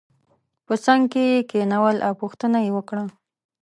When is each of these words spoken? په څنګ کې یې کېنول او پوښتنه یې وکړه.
په 0.65 0.73
څنګ 0.85 1.01
کې 1.13 1.23
یې 1.31 1.39
کېنول 1.49 1.97
او 2.07 2.13
پوښتنه 2.21 2.57
یې 2.65 2.71
وکړه. 2.73 3.03